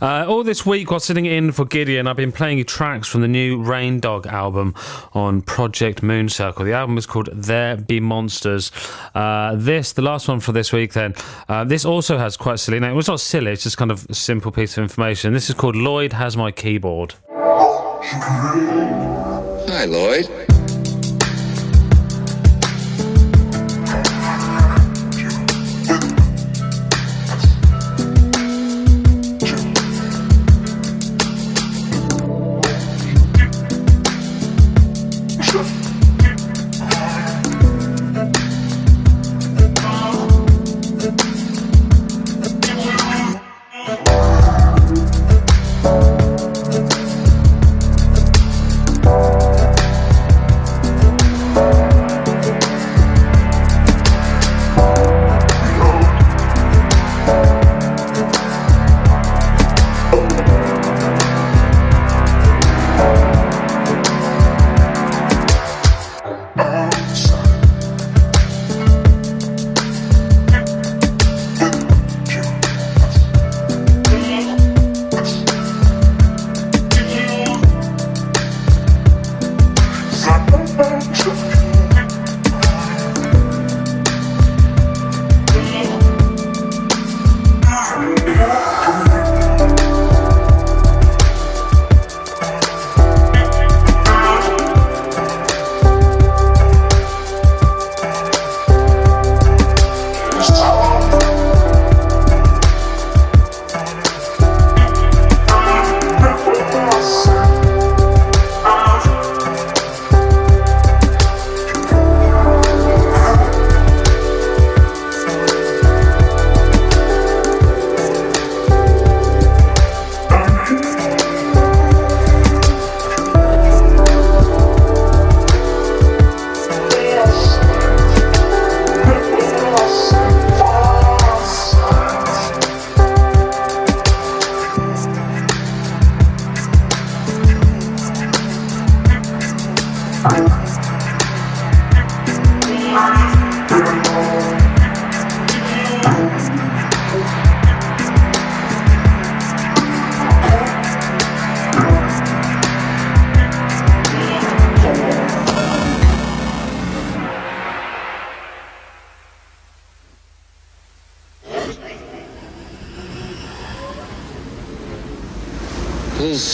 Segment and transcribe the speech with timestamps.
[0.00, 3.20] Uh, all this week, while sitting in for Gideon, I've been playing you tracks from
[3.20, 4.74] the new Rain Dog album
[5.12, 6.64] on Project Mooncircle.
[6.64, 8.72] The album is called There Be Monsters.
[9.14, 11.14] Uh, this, the last one for this week, then,
[11.48, 12.96] uh, this also has quite silly name.
[12.98, 15.34] It's not silly, it's just kind of a simple piece of information.
[15.34, 17.14] This is called Lloyd Has My Keyboard.
[19.68, 20.59] Hi, Lloyd.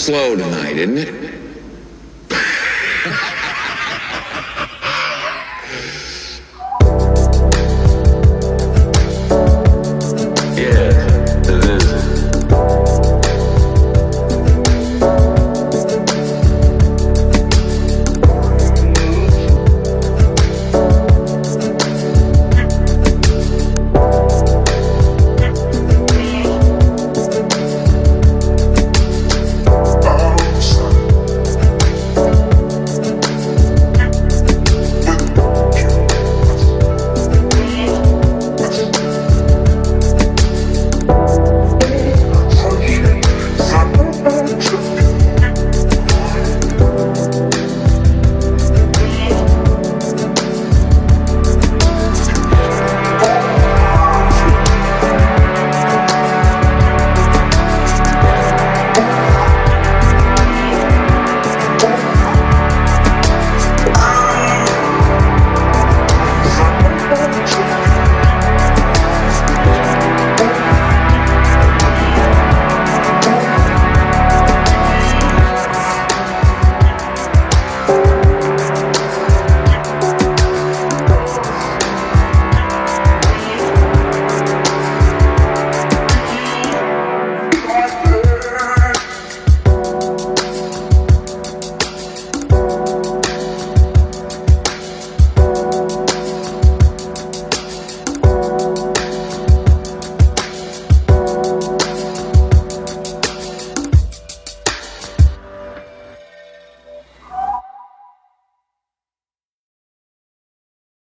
[0.07, 1.46] Slow tonight, isn't it?